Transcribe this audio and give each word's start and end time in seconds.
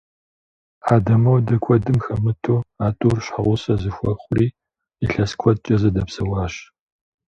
Адэ-модэ 0.95 1.55
куэдым 1.63 1.97
хэмыту, 2.05 2.55
а 2.85 2.87
тӏур 2.97 3.17
щхьэгъусэ 3.25 3.73
зэхуэхъури, 3.81 4.47
илъэс 5.03 5.31
куэдкӏэ 5.39 5.75
зэдэпсэуащ. 5.81 6.53